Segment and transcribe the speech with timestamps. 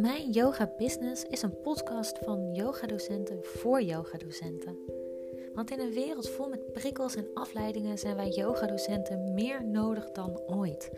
[0.00, 4.78] Mijn Yoga Business is een podcast van yogadocenten voor yogadocenten.
[5.54, 10.40] Want in een wereld vol met prikkels en afleidingen zijn wij yogadocenten meer nodig dan
[10.46, 10.90] ooit.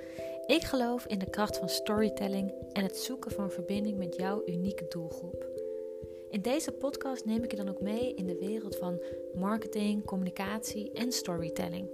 [0.47, 4.87] Ik geloof in de kracht van storytelling en het zoeken van verbinding met jouw unieke
[4.89, 5.47] doelgroep.
[6.31, 9.03] In deze podcast neem ik je dan ook mee in de wereld van
[9.35, 11.89] marketing, communicatie en storytelling.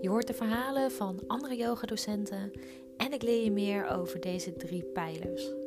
[0.00, 2.52] Je hoort de verhalen van andere yogadocenten
[2.96, 5.65] en ik leer je meer over deze drie pijlers.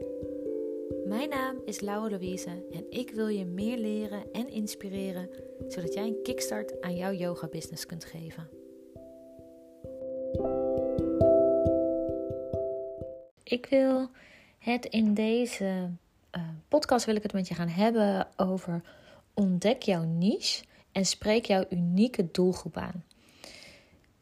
[1.09, 5.29] Mijn naam is Laura Louise en ik wil je meer leren en inspireren
[5.67, 8.49] zodat jij een kickstart aan jouw yoga business kunt geven.
[13.43, 14.09] Ik wil
[14.57, 15.89] het in deze
[16.37, 18.81] uh, podcast wil ik het met je gaan hebben over
[19.33, 23.03] ontdek jouw niche en spreek jouw unieke doelgroep aan.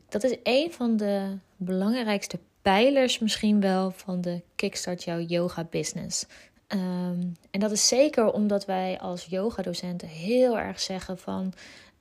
[0.10, 6.26] Dat is een van de belangrijkste pijlers misschien wel van de Kickstart jouw yoga business.
[6.68, 11.54] Ehm, en dat is zeker omdat wij als yogadocenten heel erg zeggen van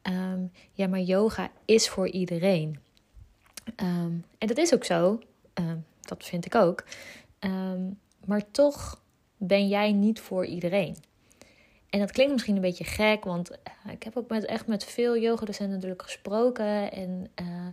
[0.02, 0.40] ehm,
[0.72, 2.78] ja, maar yoga is voor iedereen.
[3.76, 5.20] Ehm, en dat is ook zo,
[6.00, 6.84] dat vind ik ook.
[8.24, 9.02] maar toch
[9.36, 10.96] ben jij niet voor iedereen.
[11.90, 14.84] En dat klinkt misschien een beetje gek, want eh, ik heb ook met, echt met
[14.84, 16.92] veel yogadocenten natuurlijk gesproken.
[16.92, 17.66] En uh,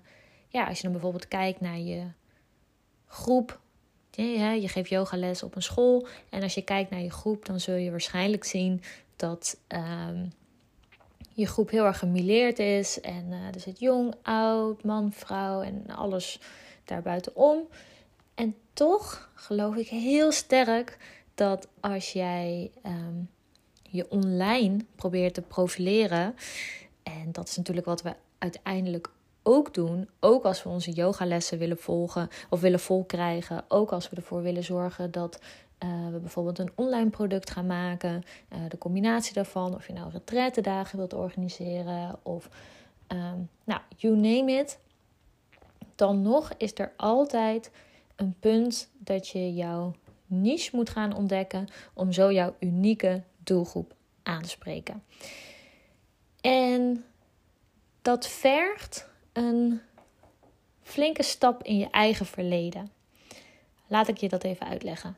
[0.47, 2.03] ja, als je dan bijvoorbeeld kijkt naar je
[3.07, 3.59] groep
[4.15, 6.07] je, geeft yogales op een school.
[6.29, 8.81] En als je kijkt naar je groep, dan zul je waarschijnlijk zien
[9.15, 10.31] dat um,
[11.29, 13.01] je groep heel erg gemilleerd is.
[13.01, 16.39] En uh, er zit jong, oud, man, vrouw en alles
[16.85, 17.67] daarbuitenom.
[18.35, 20.97] En toch geloof ik heel sterk
[21.35, 23.29] dat als jij um,
[23.81, 26.35] je online probeert te profileren.
[27.03, 29.09] En dat is natuurlijk wat we uiteindelijk
[29.43, 34.15] ook doen, ook als we onze yogalessen willen volgen of willen volkrijgen, ook als we
[34.15, 35.39] ervoor willen zorgen dat
[35.83, 40.11] uh, we bijvoorbeeld een online product gaan maken, uh, de combinatie daarvan, of je nou
[40.11, 42.49] retrettendagen wilt organiseren of
[43.07, 44.79] um, nou, you name it.
[45.95, 47.71] Dan nog is er altijd
[48.15, 49.93] een punt dat je jouw
[50.25, 53.93] niche moet gaan ontdekken om zo jouw unieke doelgroep
[54.23, 55.03] aan te spreken.
[56.41, 57.05] En
[58.01, 59.81] dat vergt een
[60.81, 62.91] flinke stap in je eigen verleden.
[63.87, 65.17] Laat ik je dat even uitleggen.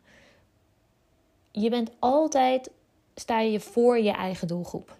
[1.51, 2.69] Je bent altijd,
[3.15, 4.97] sta je voor je eigen doelgroep.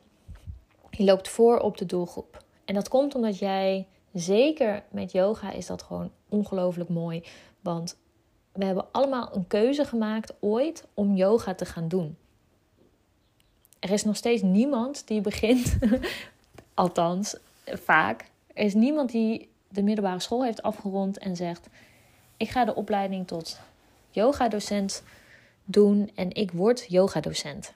[0.90, 2.44] Je loopt voor op de doelgroep.
[2.66, 7.24] En dat komt omdat jij, zeker met yoga, is dat gewoon ongelooflijk mooi.
[7.62, 7.98] Want
[8.52, 12.18] we hebben allemaal een keuze gemaakt ooit om yoga te gaan doen.
[13.80, 15.78] Er is nog steeds niemand die begint,
[16.74, 21.68] althans vaak, er is niemand die de middelbare school heeft afgerond en zegt:
[22.38, 23.60] Ik ga de opleiding tot
[24.10, 25.04] yogadocent
[25.66, 27.74] doen en ik word yogadocent.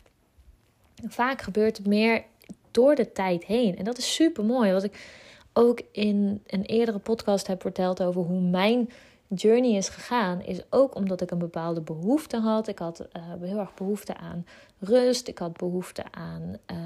[1.08, 2.24] Vaak gebeurt het meer
[2.72, 3.78] door de tijd heen.
[3.78, 4.72] En dat is super mooi.
[4.72, 8.90] Wat ik ook in een eerdere podcast heb verteld over hoe mijn
[9.36, 12.68] journey is gegaan, is ook omdat ik een bepaalde behoefte had.
[12.68, 14.46] Ik had uh, heel erg behoefte aan
[14.80, 15.28] rust.
[15.28, 16.78] Ik had behoefte aan uh,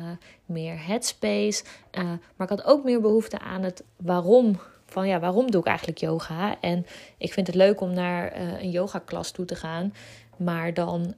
[0.46, 1.64] meer headspace.
[1.92, 4.60] Uh, maar ik had ook meer behoefte aan het waarom.
[4.86, 6.56] Van ja, waarom doe ik eigenlijk yoga?
[6.62, 6.86] En
[7.18, 9.94] ik vind het leuk om naar een yogaklas toe te gaan.
[10.38, 11.14] Maar dan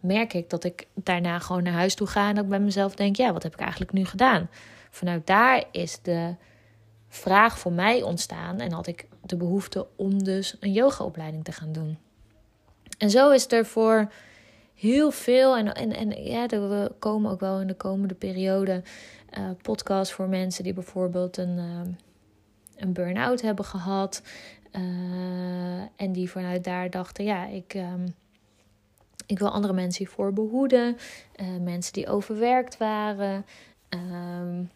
[0.00, 2.94] merk ik dat ik daarna gewoon naar huis toe ga en dat ik bij mezelf
[2.94, 4.48] denk: ja, wat heb ik eigenlijk nu gedaan?
[4.90, 6.34] Vanuit daar is de
[7.08, 11.72] vraag voor mij ontstaan en had ik de behoefte om dus een yogaopleiding te gaan
[11.72, 11.98] doen.
[12.98, 14.12] En zo is er voor
[14.74, 18.82] heel veel, en, en, en ja, er komen ook wel in de komende periode
[19.38, 21.80] uh, podcasts voor mensen die bijvoorbeeld een, uh,
[22.76, 24.22] een burn-out hebben gehad.
[24.72, 24.82] Uh,
[25.96, 28.14] en die vanuit daar dachten, ja, ik, um,
[29.26, 30.96] ik wil andere mensen hiervoor behoeden.
[31.60, 33.46] mensen die overwerkt waren.
[33.88, 34.70] Um,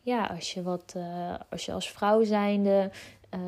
[0.00, 2.90] ja, als je, wat, uh, als, je als vrouw zijnde
[3.34, 3.40] uh,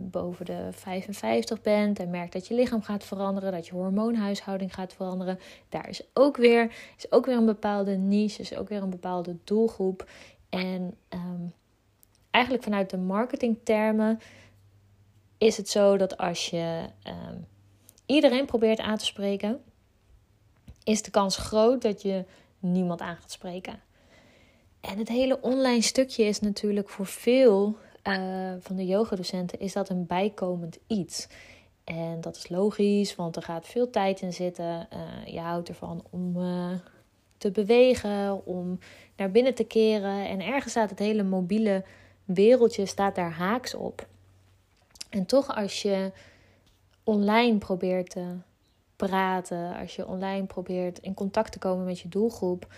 [0.00, 4.92] boven de 55 bent en merkt dat je lichaam gaat veranderen, dat je hormoonhuishouding gaat
[4.92, 8.90] veranderen, daar is ook weer, is ook weer een bepaalde niche, is ook weer een
[8.90, 10.10] bepaalde doelgroep.
[10.48, 11.54] En um,
[12.30, 14.20] eigenlijk vanuit de marketingtermen
[15.38, 17.46] is het zo dat als je um,
[18.06, 19.62] iedereen probeert aan te spreken,
[20.84, 22.24] is de kans groot dat je
[22.58, 23.80] niemand aan gaat spreken.
[24.88, 29.88] En het hele online stukje is natuurlijk voor veel uh, van de yogadocenten is dat
[29.88, 31.28] een bijkomend iets.
[31.84, 34.88] En dat is logisch, want er gaat veel tijd in zitten.
[34.92, 36.70] Uh, je houdt ervan om uh,
[37.38, 38.78] te bewegen, om
[39.16, 40.28] naar binnen te keren.
[40.28, 41.84] En ergens staat het hele mobiele
[42.24, 44.06] wereldje staat daar haaks op.
[45.10, 46.12] En toch als je
[47.04, 48.34] online probeert te
[48.96, 52.74] praten, als je online probeert in contact te komen met je doelgroep,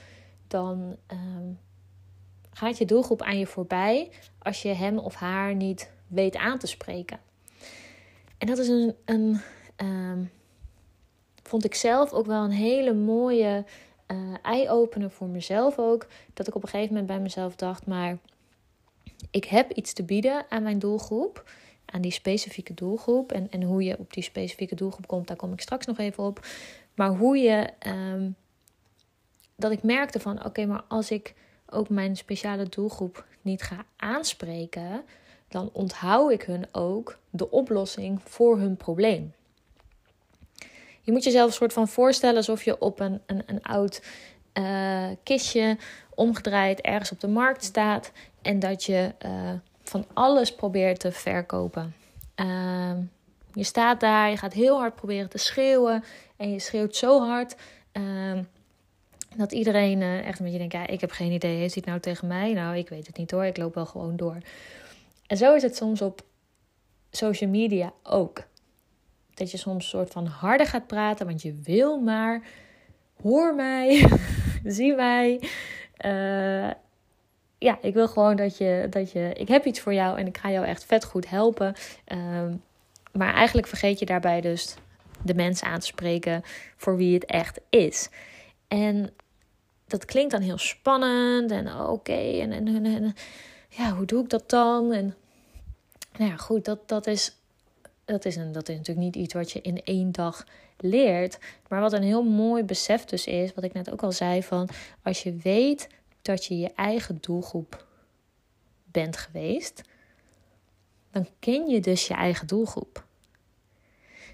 [0.49, 1.59] dan um,
[2.53, 6.67] gaat je doelgroep aan je voorbij als je hem of haar niet weet aan te
[6.67, 7.21] spreken.
[8.39, 9.41] En dat is een, een
[9.77, 10.25] ehm,
[11.43, 13.65] vond ik zelf ook wel een hele mooie
[14.07, 16.07] uh, eye-opener voor mezelf ook.
[16.35, 18.19] Dat ik op een gegeven moment bij mezelf dacht, maar
[19.31, 21.51] ik heb iets te bieden aan mijn doelgroep.
[21.85, 23.33] Aan die specifieke doelgroep.
[23.33, 26.25] En, en hoe je op die specifieke doelgroep komt, daar kom ik straks nog even
[26.25, 26.47] op.
[26.95, 27.71] Maar hoe je.
[27.87, 28.37] Um,
[29.61, 31.35] dat ik merkte van oké, maar als ik
[31.73, 35.05] ook mijn speciale doelgroep niet ga aanspreken,
[35.49, 39.33] dan onthoud ik hun ook de oplossing voor hun probleem.
[41.01, 44.03] Je moet jezelf een soort van voorstellen alsof je op een, een, een oud
[44.55, 45.77] uh, kistje
[46.15, 48.13] omgedraaid ergens op de markt staat
[48.43, 49.53] en dat je uh,
[49.83, 51.95] van alles probeert te verkopen.
[52.37, 52.93] Uh,
[53.53, 56.05] je staat daar, je gaat heel hard proberen te schreeuwen
[56.37, 57.57] en je schreeuwt zo hard
[57.93, 58.43] ehm,
[59.37, 61.87] dat iedereen uh, echt een beetje denkt: ja, ik heb geen idee, heeft hij het
[61.87, 62.53] nou tegen mij?
[62.53, 64.39] Nou, ik weet het niet hoor, ik loop wel gewoon door.
[65.27, 66.23] En zo is het soms op
[67.11, 68.49] social media ook.
[69.35, 72.43] Dat je soms soort van harder gaat praten, want je wil maar.
[73.23, 74.09] Hoor mij,
[74.65, 75.41] zie mij.
[76.05, 76.71] Uh,
[77.59, 79.31] ja, ik wil gewoon dat je, dat je.
[79.35, 81.75] Ik heb iets voor jou en ik ga jou echt vet goed helpen.
[82.09, 82.45] Uh,
[83.13, 84.75] maar eigenlijk vergeet je daarbij dus
[85.23, 86.43] de mensen aan te spreken
[86.77, 88.09] voor wie het echt is.
[88.71, 89.15] En
[89.87, 92.13] dat klinkt dan heel spannend en oké.
[92.13, 93.15] en, en, en, en,
[93.69, 94.93] ja, hoe doe ik dat dan?
[94.93, 95.15] En
[96.19, 97.37] nou ja, goed, dat, dat, is,
[98.05, 100.47] dat, is een, dat is natuurlijk niet iets wat je in één dag
[100.77, 101.39] leert.
[101.69, 104.69] Maar wat een heel mooi besef dus is, wat ik net ook al zei, van
[105.03, 105.89] als je weet
[106.23, 107.87] dat je je eigen doelgroep
[108.85, 109.83] bent geweest,
[111.11, 113.05] dan ken je dus je eigen doelgroep.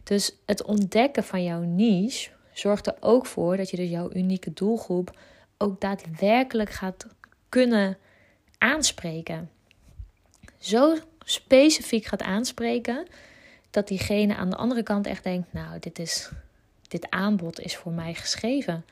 [0.04, 4.52] Dus het ontdekken van jouw niche zorgt er ook voor dat je dus jouw unieke
[4.52, 5.18] doelgroep
[5.58, 7.06] ook daadwerkelijk gaat
[7.48, 7.98] kunnen
[8.58, 9.50] aanspreken.
[10.58, 13.06] Zo specifiek gaat aanspreken
[13.70, 16.30] dat diegene aan de andere kant echt denkt: Nou, dit, is,
[16.88, 18.84] dit aanbod is voor mij geschreven.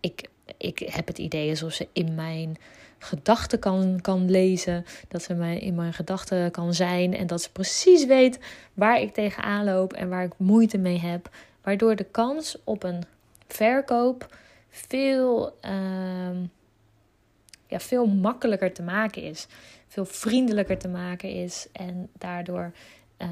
[0.00, 2.56] Ik, ik heb het idee alsof ze in mijn
[2.98, 4.84] gedachten kan, kan lezen.
[5.08, 7.16] Dat ze in mijn gedachten kan zijn.
[7.16, 8.38] En dat ze precies weet
[8.74, 11.30] waar ik tegenaan loop en waar ik moeite mee heb.
[11.68, 13.02] Waardoor de kans op een
[13.46, 14.36] verkoop
[14.68, 16.38] veel, uh,
[17.66, 19.46] ja, veel makkelijker te maken is.
[19.88, 21.68] Veel vriendelijker te maken is.
[21.72, 22.72] En daardoor
[23.18, 23.28] uh,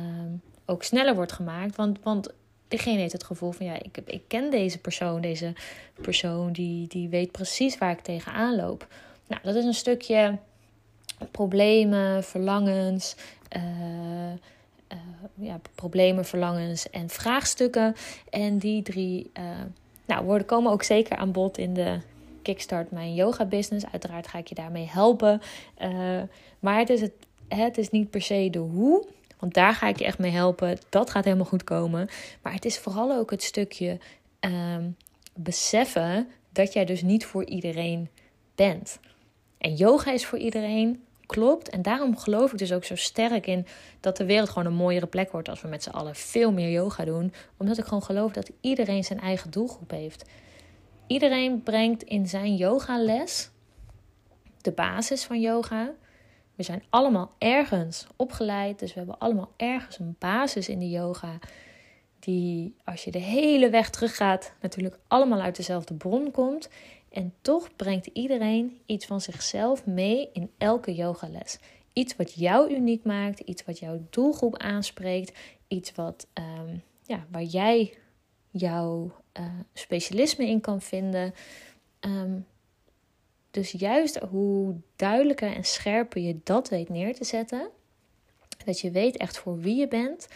[0.66, 1.76] ook sneller wordt gemaakt.
[1.76, 2.32] Want, want
[2.68, 5.20] degene heeft het gevoel van ja, ik, ik ken deze persoon.
[5.20, 5.52] Deze
[6.00, 8.86] persoon die, die weet precies waar ik tegenaan loop.
[9.26, 10.38] Nou, dat is een stukje
[11.30, 13.16] problemen, verlangens.
[13.56, 13.62] Uh,
[14.92, 14.98] uh,
[15.34, 17.94] ja, problemen, verlangens en vraagstukken.
[18.30, 19.44] En die drie uh,
[20.06, 21.98] nou, worden, komen ook zeker aan bod in de
[22.42, 23.86] Kickstart Mijn Yoga Business.
[23.92, 25.40] Uiteraard ga ik je daarmee helpen.
[26.58, 27.12] maar het is, het,
[27.48, 29.06] het is niet per se de hoe.
[29.38, 30.78] Want daar ga ik je echt mee helpen.
[30.88, 32.08] Dat gaat helemaal goed komen.
[32.42, 33.98] Maar het is vooral ook het stukje
[34.40, 34.96] um,
[35.34, 38.08] beseffen dat jij dus niet voor iedereen
[38.54, 38.98] bent.
[39.58, 41.68] En yoga is voor iedereen, klopt.
[41.68, 43.66] En daarom geloof ik dus ook zo sterk in
[44.00, 46.70] dat de wereld gewoon een mooiere plek wordt als we met z'n allen veel meer
[46.70, 47.32] yoga doen.
[47.56, 50.24] Omdat ik gewoon geloof dat iedereen zijn eigen doelgroep heeft.
[51.06, 53.50] Iedereen brengt in zijn yogales
[54.60, 55.92] de basis van yoga.
[56.54, 61.38] We zijn allemaal ergens opgeleid, dus we hebben allemaal ergens een basis in de yoga.
[62.18, 66.68] Die, als je de hele weg teruggaat, natuurlijk allemaal uit dezelfde bron komt.
[67.16, 71.58] En toch brengt iedereen iets van zichzelf mee in elke yogales.
[71.92, 77.42] Iets wat jou uniek maakt, iets wat jouw doelgroep aanspreekt, iets wat, um, ja, waar
[77.42, 77.94] jij
[78.50, 81.34] jouw uh, specialisme in kan vinden.
[82.00, 82.46] Um,
[83.50, 87.70] dus juist hoe duidelijker en scherper je dat weet neer te zetten,
[88.64, 90.28] dat je weet echt voor wie je bent.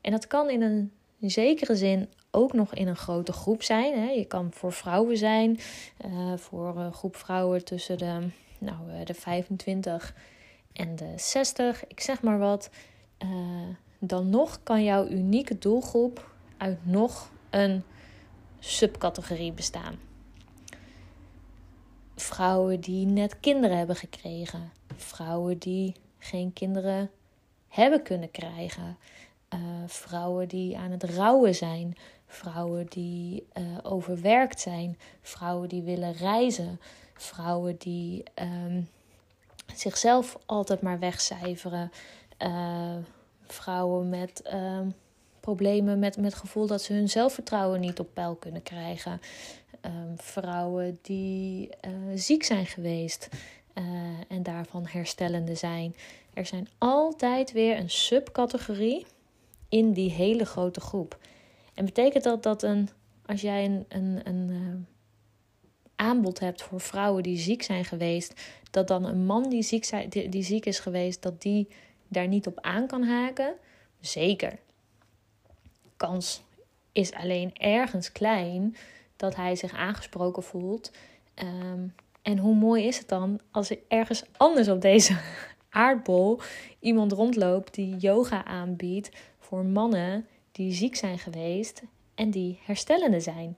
[0.00, 4.00] En dat kan in een zekere zin ook nog in een grote groep zijn.
[4.02, 4.10] Hè.
[4.10, 5.58] Je kan voor vrouwen zijn,
[6.06, 8.28] uh, voor een groep vrouwen tussen de,
[8.58, 10.14] nou, eh, de 25
[10.72, 12.70] en de 60, ik zeg maar wat.
[13.24, 13.28] Uh,
[13.98, 17.82] dan nog kan jouw unieke doelgroep uit nog een
[18.58, 19.94] subcategorie bestaan.
[22.16, 27.10] Vrouwen die net kinderen hebben gekregen, vrouwen die geen kinderen
[27.68, 28.96] hebben kunnen krijgen.
[29.86, 31.96] Vrouwen die aan het rouwen zijn,
[32.28, 36.80] vrouwen die uh, overwerkt zijn, vrouwen die willen reizen,
[37.14, 38.88] vrouwen die um,
[39.74, 41.92] zichzelf altijd maar wegcijferen,
[42.42, 42.96] uh,
[43.46, 44.94] vrouwen met um,
[45.40, 49.20] problemen met, met het gevoel dat ze hun zelfvertrouwen niet op peil kunnen krijgen.
[49.80, 53.28] Ehm, vrouwen die uh, ziek zijn geweest
[54.28, 55.94] en daarvan herstellende zijn.
[56.34, 59.06] Er zijn altijd weer een subcategorie
[59.68, 61.18] in die hele grote groep.
[61.78, 62.88] En betekent dat dat een,
[63.26, 64.74] als jij een, een, een uh,
[65.96, 70.08] aanbod hebt voor vrouwen die ziek zijn geweest, dat dan een man die ziek, zijn,
[70.08, 71.68] die, die ziek is geweest, dat die
[72.08, 73.54] daar niet op aan kan haken?
[74.00, 74.58] Zeker.
[75.96, 76.42] Kans
[76.92, 78.76] is alleen ergens klein
[79.16, 80.92] dat hij zich aangesproken voelt.
[81.34, 85.18] Um, en hoe mooi is het dan als er ergens anders op deze
[85.68, 86.40] aardbol
[86.80, 90.26] iemand rondloopt die yoga aanbiedt voor mannen
[90.58, 91.82] die ziek zijn geweest
[92.14, 93.56] en die herstellende zijn.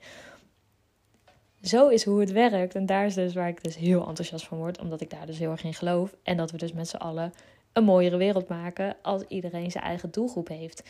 [1.63, 2.75] Zo is hoe het werkt.
[2.75, 5.39] En daar is dus waar ik dus heel enthousiast van word, omdat ik daar dus
[5.39, 6.15] heel erg in geloof.
[6.23, 7.33] En dat we dus met z'n allen
[7.73, 10.83] een mooiere wereld maken als iedereen zijn eigen doelgroep heeft.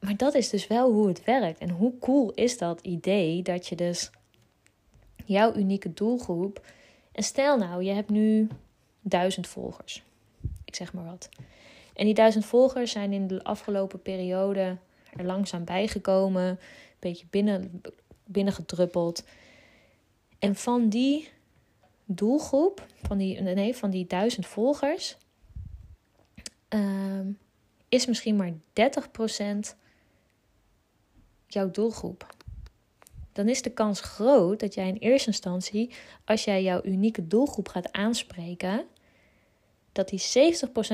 [0.00, 1.58] Maar dat is dus wel hoe het werkt.
[1.58, 4.10] En hoe cool is dat idee dat je dus
[5.24, 6.66] jouw unieke doelgroep.
[7.12, 8.48] En stel nou, je hebt nu
[9.00, 10.02] duizend volgers.
[10.64, 11.28] Ik zeg maar wat.
[11.94, 14.76] En die duizend volgers zijn in de afgelopen periode
[15.16, 16.44] er langzaam bijgekomen.
[16.44, 16.58] Een
[16.98, 17.82] beetje binnen,
[18.24, 19.24] binnengedruppeld.
[20.38, 21.28] En van die
[22.04, 25.16] doelgroep, van die, nee, van die duizend volgers,
[26.68, 27.26] uh,
[27.88, 29.76] is misschien maar 30%
[31.46, 32.34] jouw doelgroep
[33.34, 35.90] dan is de kans groot dat jij in eerste instantie,
[36.24, 38.84] als jij jouw unieke doelgroep gaat aanspreken,
[39.94, 40.52] dat die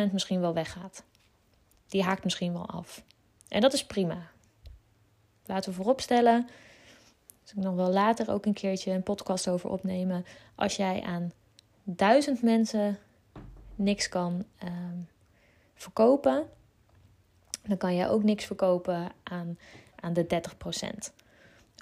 [0.09, 1.05] 70% misschien wel weggaat.
[1.89, 3.05] Die haakt misschien wel af.
[3.49, 4.31] En dat is prima.
[5.47, 6.49] Laten we vooropstellen,
[7.43, 10.25] dus ik nog wel later ook een keertje een podcast over opnemen.
[10.55, 11.33] Als jij aan
[11.83, 12.99] duizend mensen
[13.75, 14.99] niks kan ehm,
[15.75, 16.47] verkopen,
[17.63, 19.59] dan kan jij ook niks verkopen aan,
[20.01, 21.13] aan de 30%.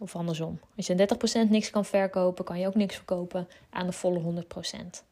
[0.03, 0.61] Of andersom.
[0.77, 1.09] Als je
[1.47, 5.08] 30% niks kan verkopen, kan je ook niks verkopen aan de volle 100%.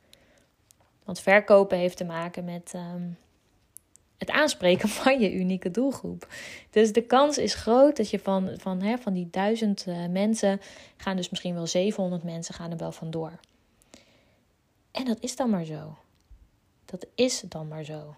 [1.07, 3.09] Want verkopen heeft te maken met ehm,
[4.19, 6.29] het aanspreken van je unieke doelgroep.
[6.71, 10.61] Dus de kans is groot dat je van, van, hè, van die duizend uh, mensen
[10.97, 13.33] gaan dus misschien wel 700 mensen gaan er wel vandoor.
[14.91, 15.97] En dat is dan maar zo.
[16.85, 18.15] Dat is dan maar zo.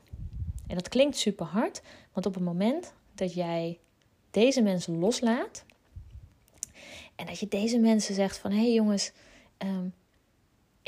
[0.67, 3.79] En dat klinkt super hard, want op het moment dat jij
[4.31, 5.65] deze mensen loslaat,
[7.15, 8.51] en dat je deze mensen zegt van...
[8.51, 9.13] hé hey jongens,
[9.57, 9.89] ehm,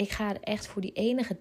[0.01, 1.41] ik ga echt voor die enige 30%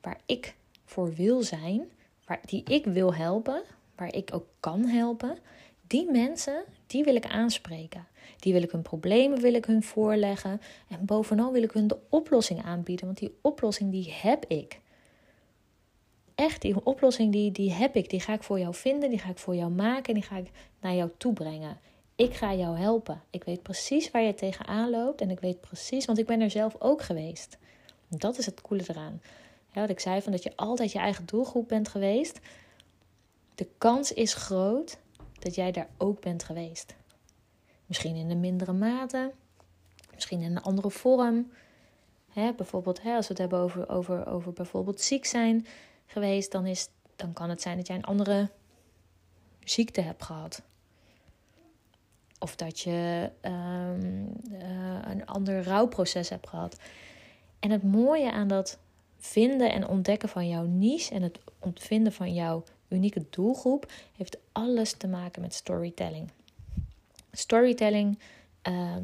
[0.00, 1.90] waar ik voor wil zijn...
[2.26, 3.62] Waar, die ik wil helpen,
[3.96, 5.38] waar ik ook kan helpen...
[5.86, 8.06] die mensen, die wil ik aanspreken.
[8.36, 10.60] Die wil ik hun problemen wil ik hun voorleggen.
[10.88, 13.06] En bovenal wil ik hun de oplossing aanbieden.
[13.06, 14.80] Want die oplossing die heb ik
[16.34, 18.10] echt, die oplossing die, die heb ik.
[18.10, 20.36] Die ga ik voor jou vinden, die ga ik voor jou maken en die ga
[20.36, 21.78] ik naar jou toe brengen.
[22.18, 23.22] Ik ga jou helpen.
[23.30, 26.50] Ik weet precies waar je tegenaan loopt en ik weet precies, want ik ben er
[26.50, 27.58] zelf ook geweest.
[28.08, 29.22] Dat is het coole eraan.
[29.72, 32.40] Wat ik zei van dat je altijd je eigen doelgroep bent geweest.
[33.54, 34.98] De kans is groot
[35.38, 36.94] dat jij daar ook bent geweest.
[37.86, 39.32] Misschien in een mindere mate,
[40.14, 41.52] misschien in een andere vorm.
[42.28, 45.66] Hè, bijvoorbeeld, hè, als we het hebben over, over, over bijvoorbeeld ziek zijn
[46.06, 48.50] geweest, dan, is, dan kan het zijn dat jij een andere
[49.64, 50.62] ziekte hebt gehad.
[52.38, 54.24] Of dat je ehm,
[54.60, 56.76] eh, een ander rouwproces hebt gehad.
[57.60, 58.78] En het mooie aan dat
[59.18, 64.92] vinden en ontdekken van jouw niche en het ontvinden van jouw unieke doelgroep heeft alles
[64.92, 66.30] te maken met storytelling.
[67.32, 68.18] Storytelling
[68.62, 69.02] ehm,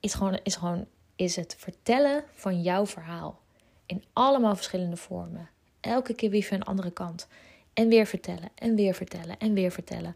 [0.00, 3.40] is, gewoon, is gewoon is het vertellen van jouw verhaal.
[3.86, 5.48] In allemaal verschillende vormen.
[5.80, 7.28] Elke keer weer van een andere kant.
[7.72, 10.14] En weer vertellen, en weer vertellen, en weer vertellen.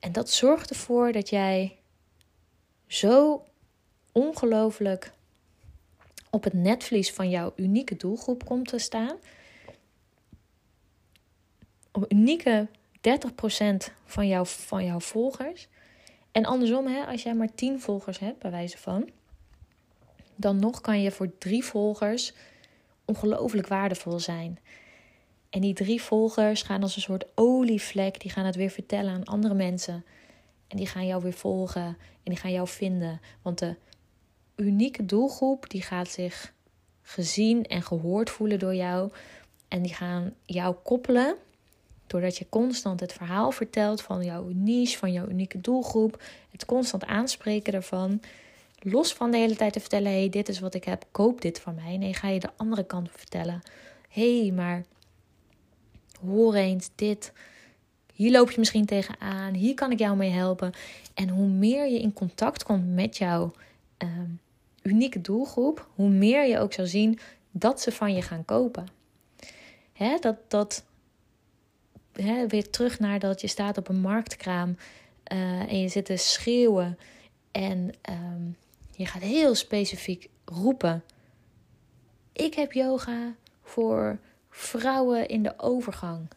[0.00, 1.78] En dat zorgt ervoor dat jij
[2.86, 3.44] zo
[4.12, 5.12] ongelooflijk
[6.30, 9.16] op het netvlies van jouw unieke doelgroep komt te staan.
[11.92, 12.66] Op unieke
[12.98, 15.68] 30% van, jou, van jouw volgers.
[16.32, 19.10] En andersom, hè, als jij maar 10 volgers hebt, bij wijze van,
[20.36, 22.32] dan nog kan je voor drie volgers
[23.04, 24.58] ongelooflijk waardevol zijn.
[25.50, 29.24] En die drie volgers gaan als een soort olievlek, die gaan het weer vertellen aan
[29.24, 30.04] andere mensen.
[30.66, 33.20] En die gaan jou weer volgen en die gaan jou vinden.
[33.42, 33.76] Want de
[34.56, 36.52] unieke doelgroep die gaat zich
[37.02, 39.10] gezien en gehoord voelen door jou.
[39.68, 41.36] En die gaan jou koppelen.
[42.06, 46.22] Doordat je constant het verhaal vertelt van jouw niche, van jouw unieke doelgroep.
[46.50, 48.20] Het constant aanspreken daarvan.
[48.78, 51.40] Los van de hele tijd te vertellen: hé, hey, dit is wat ik heb, koop
[51.40, 51.96] dit van mij.
[51.96, 53.62] Nee, ga je de andere kant vertellen.
[54.08, 54.84] Hé, hey, maar
[56.26, 57.32] hoor eens dit.
[58.14, 59.54] Hier loop je misschien tegenaan.
[59.54, 60.72] Hier kan ik jou mee helpen.
[61.14, 63.52] En hoe meer je in contact komt met jouw
[63.96, 64.30] ehm,
[64.82, 67.18] unieke doelgroep, hoe meer je ook zal zien
[67.50, 68.88] dat ze van je gaan kopen.
[69.92, 70.84] Hè, dat, dat
[72.12, 74.76] hè, weer terug naar dat je staat op een marktkraam
[75.32, 76.98] uh, en je zit te schreeuwen
[77.52, 78.42] en ehm,
[78.96, 81.04] je gaat heel specifiek roepen:
[82.32, 84.18] Ik heb yoga voor
[84.50, 86.28] vrouwen in de overgang.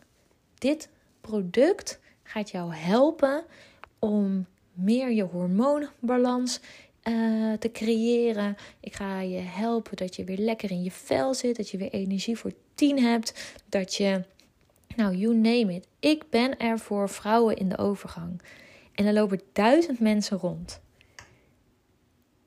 [0.58, 0.90] Dit
[1.22, 3.44] product gaat jou helpen
[4.00, 6.60] om meer je hormoonbalans
[7.04, 8.58] uh, te creëren.
[8.80, 11.92] Ik ga je helpen dat je weer lekker in je vel zit, dat je weer
[11.92, 14.24] energie voor tien hebt, dat je,
[14.96, 15.88] nou, you name it.
[16.00, 18.42] Ik ben er voor vrouwen in de overgang.
[18.94, 20.82] En er lopen duizend mensen rond.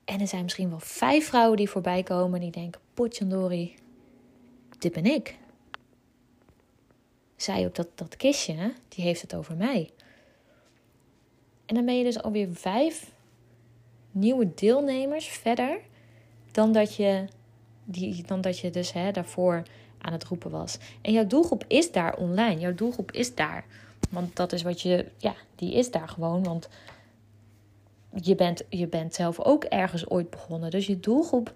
[0.04, 3.74] En er zijn misschien wel vijf vrouwen die voorbij komen die denken: Potjandori,
[4.78, 5.36] dit ben ik.
[7.44, 9.90] Zij ook dat, dat kistje, die heeft het over mij.
[11.66, 13.10] En dan ben je dus alweer vijf
[14.10, 15.80] nieuwe deelnemers verder
[16.50, 17.24] dan dat je,
[17.84, 19.62] die, dan dat je dus hè, daarvoor
[19.98, 20.78] aan het roepen was.
[21.00, 22.60] En jouw doelgroep is daar online.
[22.60, 23.64] Jouw doelgroep is daar.
[24.10, 26.44] Want dat is wat je, ja, die is daar gewoon.
[26.44, 26.68] Want
[28.20, 30.70] je bent, je bent zelf ook ergens ooit begonnen.
[30.70, 31.52] Dus je doelgroep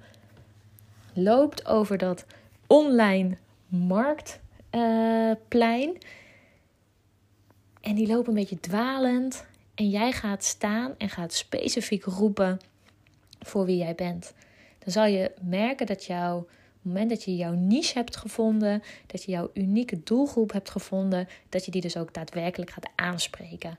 [1.12, 2.24] loopt over dat
[2.66, 4.46] online marktplein.
[4.70, 5.30] Uh,
[7.80, 9.46] en die lopen een beetje dwalend.
[9.74, 12.60] En jij gaat staan en gaat specifiek roepen
[13.40, 14.34] voor wie jij bent.
[14.78, 16.46] Dan zal je merken dat jouw
[16.82, 21.64] moment dat je jouw niche hebt gevonden, dat je jouw unieke doelgroep hebt gevonden, dat
[21.64, 23.78] je die dus ook daadwerkelijk gaat aanspreken.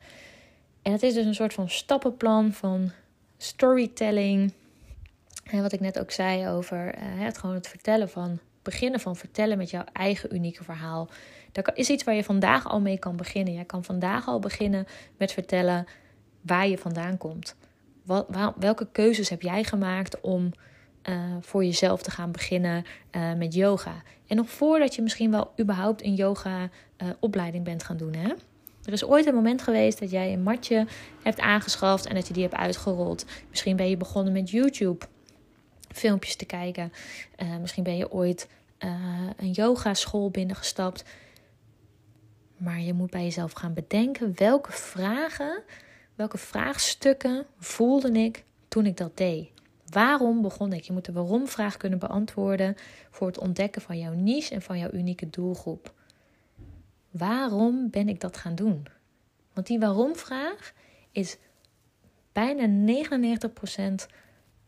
[0.81, 2.91] En het is dus een soort van stappenplan van
[3.37, 4.53] storytelling.
[5.43, 9.15] En wat ik net ook zei over uh, het gewoon het vertellen van beginnen van
[9.15, 11.09] vertellen met jouw eigen unieke verhaal.
[11.51, 13.53] Dat is iets waar je vandaag al mee kan beginnen.
[13.53, 14.85] Jij kan vandaag al beginnen
[15.17, 15.85] met vertellen
[16.41, 17.55] waar je vandaan komt.
[18.03, 20.51] Wat, welke keuzes heb jij gemaakt om
[21.09, 24.01] uh, voor jezelf te gaan beginnen uh, met yoga?
[24.27, 28.13] En nog voordat je misschien wel überhaupt een yoga uh, opleiding bent gaan doen.
[28.13, 28.29] Hè?
[28.83, 30.85] Er is ooit een moment geweest dat jij een matje
[31.23, 33.25] hebt aangeschaft en dat je die hebt uitgerold.
[33.49, 35.05] Misschien ben je begonnen met YouTube
[35.91, 36.91] filmpjes te kijken.
[37.61, 38.47] misschien ben je ooit
[39.37, 41.03] een yogaschool binnengestapt.
[42.57, 45.63] Maar je moet bij jezelf gaan bedenken welke vragen,
[46.15, 49.49] welke vraagstukken voelde ik toen ik dat deed.
[49.89, 50.83] Waarom begon ik?
[50.83, 52.75] Je moet de waarom-vraag kunnen beantwoorden
[53.11, 55.93] voor het ontdekken van jouw niche en van jouw unieke doelgroep.
[57.11, 58.87] Waarom ben ik dat gaan doen?
[59.53, 60.73] Want die waarom-vraag
[61.11, 61.37] is
[62.31, 62.93] bijna
[64.05, 64.05] 99%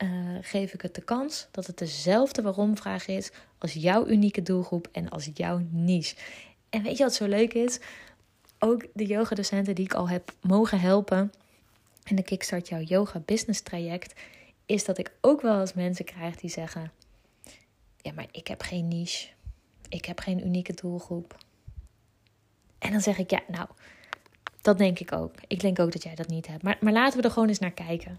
[0.02, 0.10] eh,
[0.42, 5.10] geef ik het de kans dat het dezelfde waarom-vraag is als jouw unieke doelgroep en
[5.10, 6.16] als jouw niche.
[6.70, 7.80] En weet je wat zo leuk is?
[8.60, 11.32] Ook de yogadocenten die ik al heb mogen helpen
[12.04, 14.20] in de Kickstart Jouw Yoga Business traject,
[14.66, 16.92] is dat ik ook wel eens mensen krijg die zeggen:
[17.98, 19.28] Ja, maar ik heb geen niche.
[19.90, 21.38] Ik heb geen unieke doelgroep.
[22.78, 23.68] En dan zeg ik: Ja, nou,
[24.62, 25.34] dat denk ik ook.
[25.48, 26.64] Ik denk ook dat jij dat niet hebt.
[26.64, 28.18] Maar, maar laten we er gewoon eens naar kijken.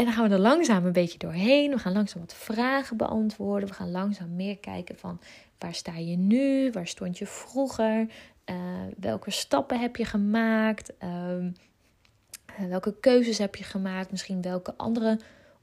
[0.00, 1.70] En dan gaan we er langzaam een beetje doorheen.
[1.70, 3.68] We gaan langzaam wat vragen beantwoorden.
[3.68, 5.20] We gaan langzaam meer kijken van
[5.58, 6.70] waar sta je nu?
[6.70, 8.06] Waar stond je vroeger?
[8.50, 8.56] Uh,
[8.98, 10.92] welke stappen heb je gemaakt?
[11.02, 14.10] Uh, welke keuzes heb je gemaakt?
[14.10, 15.18] Misschien welke andere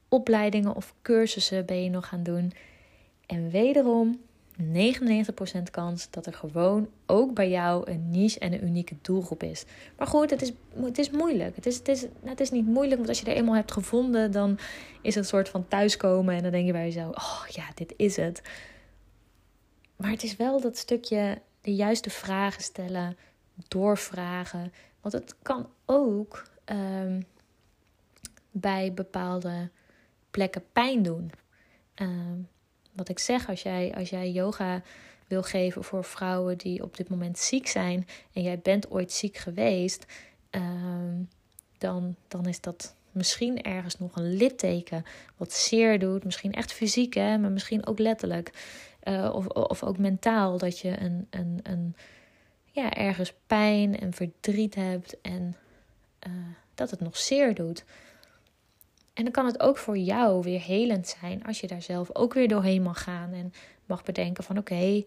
[0.08, 2.52] opleidingen of cursussen ben je nog gaan doen?
[3.26, 4.20] En wederom
[4.62, 4.62] 99%
[5.70, 9.64] kans dat er gewoon ook bij jou een niche en een unieke doelgroep is.
[9.96, 11.56] Maar goed, het is, het is moeilijk.
[11.56, 14.32] Het is, het, is, het is niet moeilijk, want als je er eenmaal hebt gevonden,
[14.32, 14.58] dan
[15.02, 16.34] is het een soort van thuiskomen.
[16.34, 18.42] En dan denk je bij jezelf: oh ja, dit is het.
[19.96, 23.16] Maar het is wel dat stukje de juiste vragen stellen,
[23.68, 24.72] doorvragen.
[25.00, 27.26] Want het kan ook um,
[28.50, 29.70] bij bepaalde
[30.30, 31.30] plekken pijn doen.
[31.94, 32.48] Um,
[32.98, 34.82] wat ik zeg, als jij, als jij yoga
[35.26, 39.36] wil geven voor vrouwen die op dit moment ziek zijn en jij bent ooit ziek
[39.36, 40.06] geweest,
[40.50, 41.28] um,
[41.78, 45.04] dan, dan is dat misschien ergens nog een litteken
[45.36, 46.24] wat zeer doet.
[46.24, 48.50] Misschien echt fysiek, hè, maar misschien ook letterlijk.
[49.02, 51.96] Uh, of, of ook mentaal, dat je een, een, een,
[52.70, 55.56] ja, ergens pijn en verdriet hebt en
[56.26, 56.32] uh,
[56.74, 57.84] dat het nog zeer doet.
[59.18, 62.34] En dan kan het ook voor jou weer helend zijn als je daar zelf ook
[62.34, 63.52] weer doorheen mag gaan en
[63.86, 65.04] mag bedenken van oké,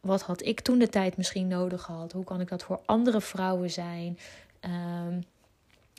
[0.00, 2.12] wat had ik toen de tijd misschien nodig gehad?
[2.12, 4.18] Hoe kan ik dat voor andere vrouwen zijn?
[4.60, 5.24] Um,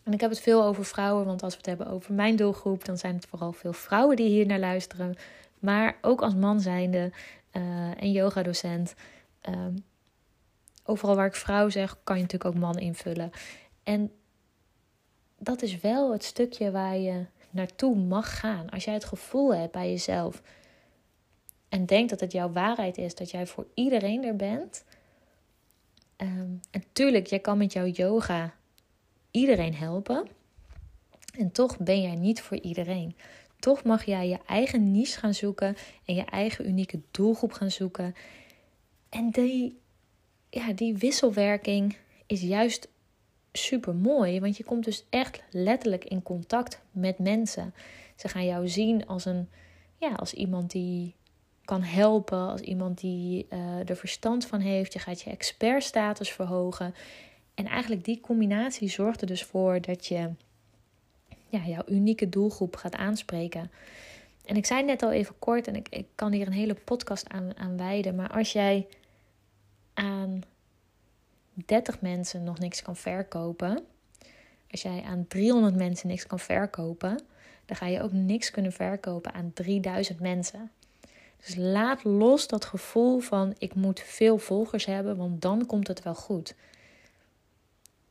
[0.03, 2.85] en ik heb het veel over vrouwen, want als we het hebben over mijn doelgroep,
[2.85, 5.15] dan zijn het vooral veel vrouwen die hier naar luisteren.
[5.59, 7.11] Maar ook als man zijnde
[7.53, 8.95] uh, en yogadocent.
[9.49, 9.83] Um,
[10.83, 13.31] overal waar ik vrouw zeg, kan je natuurlijk ook man invullen.
[13.83, 14.11] En
[15.39, 18.69] dat is wel het stukje waar je naartoe mag gaan.
[18.69, 20.41] Als jij het gevoel hebt bij jezelf
[21.69, 24.85] en denkt dat het jouw waarheid is, dat jij voor iedereen er bent.
[26.17, 28.53] Um, en tuurlijk, jij kan met jouw yoga
[29.31, 30.27] iedereen helpen.
[31.37, 33.15] En toch ben jij niet voor iedereen.
[33.59, 38.15] Toch mag jij je eigen niche gaan zoeken en je eigen unieke doelgroep gaan zoeken.
[39.09, 39.79] En die,
[40.49, 42.87] ja, die wisselwerking is juist
[43.65, 47.73] super mooi, want je komt dus echt letterlijk in contact met mensen.
[48.15, 49.49] Ze gaan jou zien als een,
[49.97, 51.15] ja, als iemand die
[51.65, 54.93] kan helpen, als iemand die uh, er verstand van heeft.
[54.93, 56.93] Je gaat je expertstatus verhogen.
[57.53, 60.29] En eigenlijk die combinatie zorgt er dus voor dat je
[61.49, 63.71] ja, jouw unieke doelgroep gaat aanspreken.
[64.45, 67.29] En ik zei net al even kort, en ik, ik kan hier een hele podcast
[67.29, 68.15] aan, aan wijden.
[68.15, 68.87] Maar als jij
[69.93, 70.41] aan
[71.65, 73.85] 30 mensen nog niks kan verkopen.
[74.71, 77.21] Als jij aan 300 mensen niks kan verkopen,
[77.65, 80.71] dan ga je ook niks kunnen verkopen aan 3000 mensen.
[81.45, 86.03] Dus laat los dat gevoel van ik moet veel volgers hebben, want dan komt het
[86.03, 86.55] wel goed.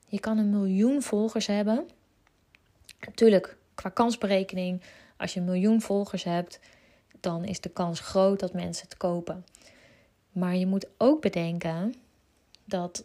[0.09, 1.89] Je kan een miljoen volgers hebben.
[3.01, 4.83] Natuurlijk, qua kansberekening,
[5.17, 6.61] als je een miljoen volgers hebt,
[7.21, 9.45] dan is de kans groot dat mensen het kopen.
[10.33, 11.95] Maar je moet ook bedenken
[12.65, 13.05] dat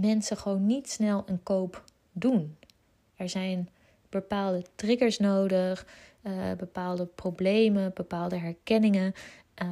[0.00, 2.56] mensen gewoon niet snel een koop doen.
[3.16, 3.68] Er zijn
[4.08, 5.86] bepaalde triggers nodig,
[6.22, 9.12] uh, bepaalde problemen, bepaalde herkenningen.
[9.62, 9.68] Uh,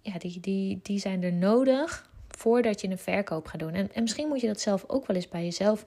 [0.00, 3.74] ja, die, die, die zijn er nodig voordat je een verkoop gaat doen.
[3.74, 5.84] En, en misschien moet je dat zelf ook wel eens bij jezelf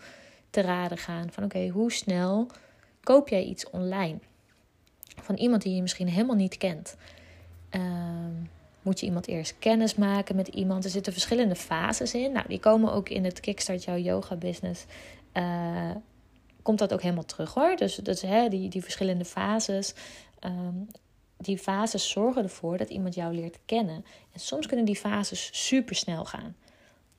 [0.50, 1.32] te raden gaan.
[1.32, 2.48] Van oké, hoe snel
[3.04, 4.18] koop jij iets online?
[5.22, 6.96] Van iemand die je misschien helemaal niet kent.
[7.72, 7.82] Uh,
[8.86, 10.84] moet je iemand eerst kennis maken met iemand.
[10.84, 12.32] Er zitten verschillende fases in.
[12.32, 14.86] Nou, die komen ook in het Kickstart Jouw Yoga Business.
[15.34, 15.92] Uh,
[16.62, 17.76] komt dat ook helemaal terug hoor.
[17.76, 19.94] Dus, dus hè, die, die verschillende fases.
[20.46, 20.88] Um,
[21.38, 24.06] die fases zorgen ervoor dat iemand jou leert kennen.
[24.32, 26.56] En soms kunnen die fases super snel gaan.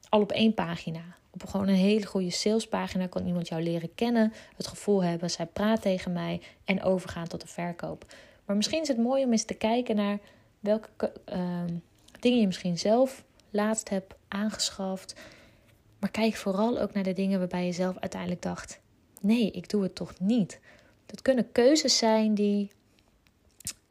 [0.08, 1.02] Al op één pagina.
[1.30, 4.32] Op gewoon een hele goede salespagina kan iemand jou leren kennen.
[4.56, 6.40] Het gevoel hebben, zij praat tegen mij.
[6.64, 8.04] En overgaan tot de verkoop.
[8.44, 10.18] Maar misschien is het mooi om eens te kijken naar
[10.66, 11.74] welke ehm,
[12.20, 15.14] dingen je misschien zelf laatst hebt aangeschaft.
[15.98, 18.80] Maar kijk vooral ook naar de dingen waarbij je zelf uiteindelijk dacht:
[19.20, 20.60] nee, ik doe het toch niet.
[21.06, 22.70] Dat kunnen keuzes zijn die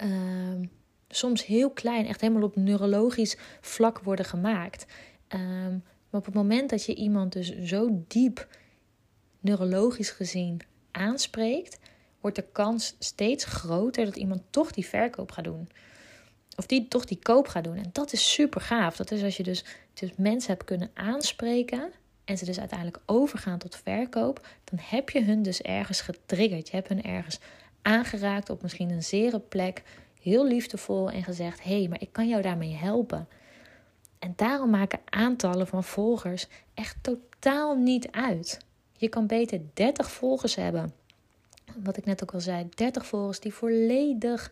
[0.04, 0.68] uh,
[1.10, 4.86] soms heel klein, echt helemaal op neurologisch vlak worden gemaakt.
[5.28, 5.72] Ehm,
[6.10, 8.48] maar op het moment dat je iemand dus zo diep
[9.40, 10.62] neurologisch gezien
[10.92, 11.80] aanspreekt,
[12.22, 15.70] wordt de kans steeds groter dat iemand toch die verkoop gaat doen
[16.56, 17.76] of die toch die koop gaat doen.
[17.76, 18.96] En dat is super gaaf.
[18.96, 21.92] Dat is als je dus, dus mensen hebt kunnen aanspreken
[22.26, 26.68] en ze dus uiteindelijk overgaan tot verkoop, dan heb je hun dus ergens getriggerd.
[26.70, 27.40] Je hebt hun ergens
[27.82, 29.84] aangeraakt op misschien een zere plek,
[30.22, 33.28] heel liefdevol en gezegd: hé, hey, maar ik kan jou daarmee helpen.
[34.20, 38.60] En daarom maken aantallen van volgers echt totaal niet uit.
[38.98, 40.94] Je kan beter 30 volgers hebben.
[41.84, 44.52] Wat ik net ook al zei, 30 volgers die volledig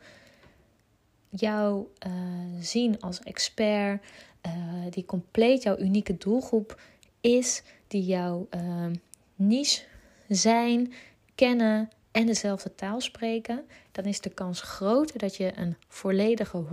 [1.36, 2.12] jou uh,
[2.60, 4.04] zien als expert,
[4.48, 4.54] uh,
[4.89, 6.82] die compleet jouw unieke doelgroep
[7.22, 8.86] is, die jouw uh,
[9.36, 9.84] niche
[10.28, 10.93] zijn,
[11.36, 16.67] kennen en dezelfde taal spreken, dan is de kans groter dat je een volledige 100%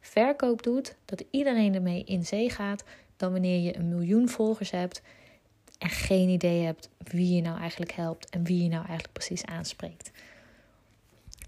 [0.00, 2.84] verkoop doet, dat iedereen ermee in zee gaat,
[3.16, 5.02] dan wanneer je een miljoen volgers hebt
[5.78, 9.44] en geen idee hebt wie je nou eigenlijk helpt en wie je nou eigenlijk precies
[9.44, 10.10] aanspreekt.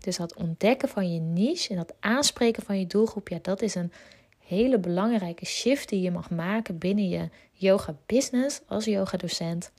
[0.07, 3.75] Dus dat ontdekken van je niche en dat aanspreken van je doelgroep, ja, dat is
[3.75, 3.93] een
[4.39, 9.73] hele belangrijke shift die je mag maken binnen je yoga business als yoga docent.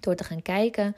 [0.00, 0.96] Door te gaan kijken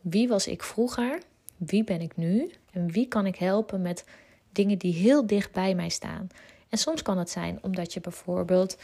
[0.00, 1.18] wie was ik vroeger,
[1.56, 4.04] wie ben ik nu en wie kan ik helpen met
[4.52, 6.28] dingen die heel dicht bij mij staan.
[6.68, 8.76] En soms kan het zijn omdat je bijvoorbeeld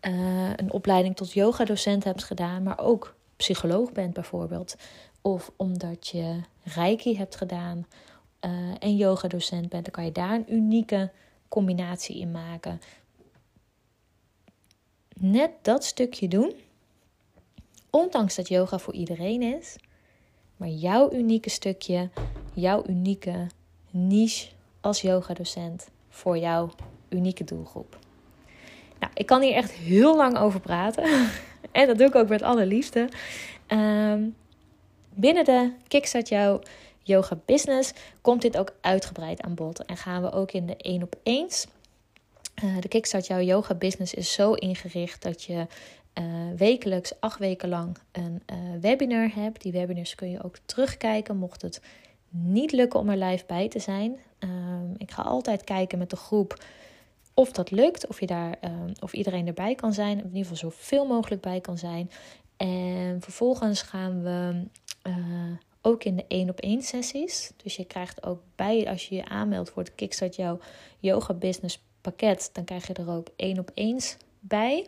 [0.00, 4.76] uh, een opleiding tot yoga docent hebt gedaan, maar ook psycholoog bent bijvoorbeeld.
[5.20, 7.86] Of omdat je reiki hebt gedaan
[8.44, 11.10] uh, en yoga docent bent, dan kan je daar een unieke
[11.48, 12.80] combinatie in maken.
[15.16, 16.52] Net dat stukje doen,
[17.90, 19.76] ondanks dat yoga voor iedereen is,
[20.56, 22.10] maar jouw unieke stukje,
[22.52, 23.46] jouw unieke
[23.90, 24.48] niche
[24.80, 26.70] als yoga docent voor jouw
[27.08, 27.98] unieke doelgroep.
[29.00, 31.04] Nou, ik kan hier echt heel lang over praten.
[31.72, 33.08] en dat doe ik ook met alle liefde.
[33.68, 34.36] Um,
[35.14, 36.60] binnen de Kickstart Jouw
[37.04, 39.84] yoga business komt dit ook uitgebreid aan bod.
[39.84, 41.66] En gaan we ook in de één op eens.
[42.64, 45.66] Uh, de Kickstart Jouw Yoga Business is zo ingericht dat je
[46.56, 48.42] wekelijks acht weken lang een
[48.80, 49.60] webinar heb.
[49.60, 51.80] Die webinars kun je ook terugkijken mocht het
[52.36, 54.16] niet lukken om er live bij te zijn.
[54.38, 56.64] Ehm, ik ga altijd kijken met de groep
[57.34, 60.56] of dat lukt, of, je daar, ehm, of iedereen erbij kan zijn, in ieder geval
[60.56, 62.10] zoveel mogelijk bij kan zijn.
[62.56, 64.66] En vervolgens gaan we
[65.86, 67.52] ook in de één op één sessies.
[67.56, 70.58] Dus je krijgt ook bij, als je je aanmeldt voor het Kickstart jouw
[70.98, 74.86] yoga business pakket, dan krijg je er ook één op eens bij.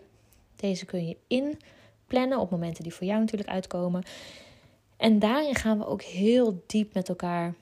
[0.57, 4.03] Deze kun je inplannen op momenten die voor jou natuurlijk uitkomen.
[4.97, 7.55] En daarin gaan we ook heel diep met elkaar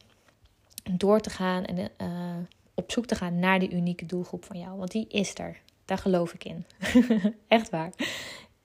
[0.91, 2.37] door te gaan en uh,
[2.75, 4.79] op zoek te gaan naar die unieke doelgroep van jou.
[4.79, 5.61] Want die is er.
[5.85, 6.65] Daar geloof ik in.
[7.49, 7.93] echt waar.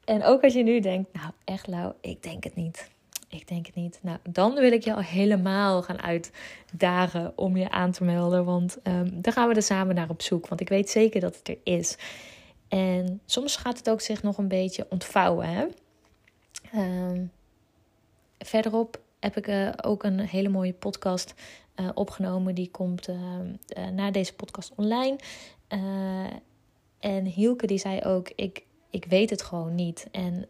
[0.05, 2.89] En ook als je nu denkt, nou echt Lau, ik denk het niet.
[3.29, 3.99] Ik denk het niet.
[4.01, 8.45] Nou, dan wil ik je al helemaal gaan uitdagen om je aan te melden.
[8.45, 10.47] Want um, dan gaan we er samen naar op zoek.
[10.47, 11.97] Want ik weet zeker dat het er is.
[12.67, 15.47] En soms gaat het ook zich nog een beetje ontvouwen.
[15.47, 15.65] Hè?
[16.71, 17.25] Ehm,
[18.37, 21.33] verderop heb ik uh, ook een hele mooie podcast
[21.75, 22.55] uh, opgenomen.
[22.55, 23.17] Die komt uh,
[23.93, 25.15] na deze podcast online.
[26.99, 30.07] en Hielke die zei ook, ik, ik weet het gewoon niet.
[30.11, 30.47] En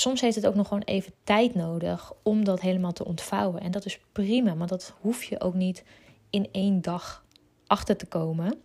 [0.00, 3.60] soms heeft het ook nog gewoon even tijd nodig om dat helemaal te ontvouwen.
[3.60, 5.84] En dat is prima, maar dat hoef je ook niet
[6.30, 7.24] in één dag
[7.66, 8.60] achter te komen.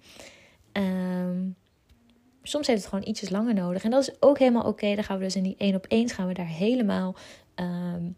[0.74, 1.56] Um,
[2.44, 3.84] soms heeft het gewoon ietsjes langer nodig.
[3.84, 4.96] En dat is ook helemaal oké.
[4.96, 7.16] Dan gaan we dus in die één op één gaan we daar helemaal
[7.56, 8.16] um,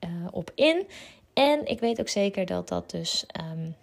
[0.00, 0.86] uh, op in.
[1.32, 3.74] En ik weet ook zeker dat dat dus um,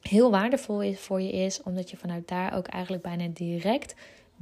[0.00, 3.94] heel waardevol is voor je is, omdat je vanuit daar ook eigenlijk bijna direct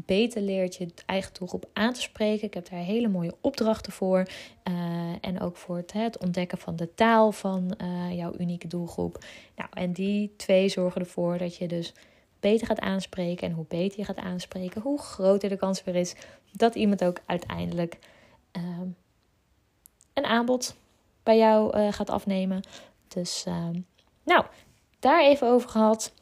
[0.06, 2.46] beter leert je eigen doelgroep aan te spreken.
[2.46, 4.26] Ik heb daar hele mooie opdrachten voor.
[4.64, 9.24] Uh, en ook voor het, het, ontdekken van de taal van uh, jouw unieke doelgroep.
[9.56, 11.92] Nou, en die twee zorgen ervoor dat je dus
[12.40, 13.48] beter gaat aanspreken.
[13.48, 16.14] En hoe beter je gaat aanspreken, hoe groter de kans weer is
[16.52, 17.98] dat iemand ook uiteindelijk
[18.56, 18.62] uh,
[20.14, 20.76] een aanbod
[21.22, 22.60] bij jou uh, gaat afnemen.
[23.08, 23.44] Dus
[24.24, 24.44] nou,
[24.98, 26.12] daar even over gehad.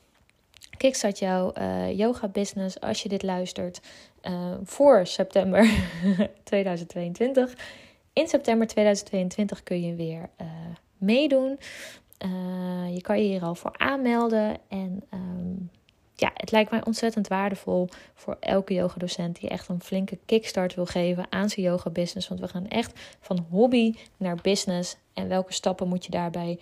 [0.78, 3.80] Kickstart jouw uh, yoga business als je dit luistert
[4.22, 5.70] uh, voor september
[6.44, 7.56] 2022.
[8.12, 10.46] In september 2022 kun je weer uh,
[10.98, 11.58] meedoen.
[12.92, 14.56] je kan je hier al voor aanmelden.
[14.68, 15.70] En um,
[16.14, 20.86] ja, het lijkt mij ontzettend waardevol voor elke yogadocent die echt een flinke kickstart wil
[20.86, 22.28] geven aan zijn yoga business.
[22.28, 24.96] Want we gaan echt van hobby naar business.
[25.14, 26.58] En welke stappen moet je daarbij,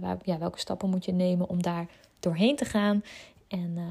[0.00, 1.86] waar, ja, welke stappen moet je nemen om daar
[2.20, 3.02] doorheen te gaan?
[3.54, 3.82] En uh,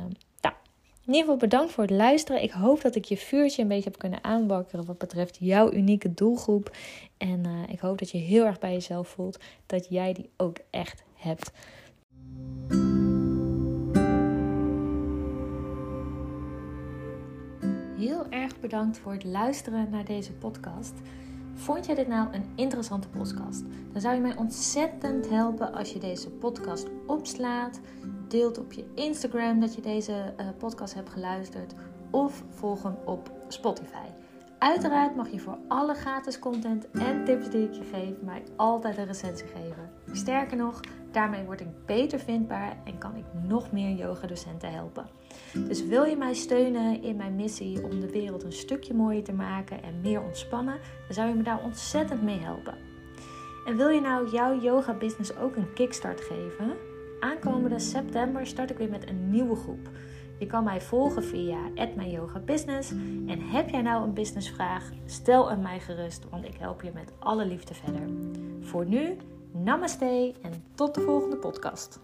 [1.05, 2.43] in ieder geval bedankt voor het luisteren.
[2.43, 6.13] Ik hoop dat ik je vuurtje een beetje heb kunnen aanbakkeren wat betreft jouw unieke
[6.13, 6.75] doelgroep.
[7.17, 10.57] En uh, ik hoop dat je heel erg bij jezelf voelt dat jij die ook
[10.69, 11.51] echt hebt.
[17.97, 20.93] Heel erg bedankt voor het luisteren naar deze podcast.
[21.53, 23.63] Vond jij dit nou een interessante podcast?
[23.91, 27.79] Dan zou je mij ontzettend helpen als je deze podcast opslaat,
[28.27, 31.73] deelt op je Instagram dat je deze uh, podcast hebt geluisterd
[32.11, 34.07] of volg hem op Spotify.
[34.59, 38.97] Uiteraard mag je voor alle gratis content en tips die ik je geef mij altijd
[38.97, 39.89] een recensie geven.
[40.11, 40.79] Sterker nog,
[41.13, 45.05] daarmee word ik beter vindbaar en kan ik nog meer yogadocenten helpen.
[45.67, 49.33] Dus wil je mij steunen in mijn missie om de wereld een stukje mooier te
[49.33, 52.77] maken en meer ontspannen, dan zou je me daar ontzettend mee helpen.
[53.65, 56.73] En wil je nou jouw yoga business ook een kickstart geven?
[57.19, 59.89] Aankomende september start ik weer met een nieuwe groep.
[60.39, 61.57] Je kan mij volgen via
[61.95, 62.91] @mijyogabusiness
[63.27, 64.91] en heb jij nou een businessvraag?
[65.05, 68.09] Stel hem mij gerust, want ik help je met alle liefde verder.
[68.61, 69.17] Voor nu,
[69.53, 71.99] namaste en tot de volgende podcast.